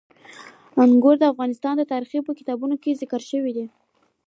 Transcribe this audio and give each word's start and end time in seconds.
انګور 0.83 1.15
د 1.19 1.23
افغان 1.31 1.51
تاریخ 1.93 2.09
په 2.27 2.33
کتابونو 2.39 2.75
کې 2.83 2.99
ذکر 3.01 3.21
شوي 3.31 3.51
دي. 3.57 3.65